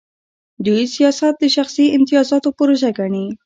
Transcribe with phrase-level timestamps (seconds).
[0.65, 3.25] دوی سیاست د شخصي امتیازاتو پروژه ګڼي.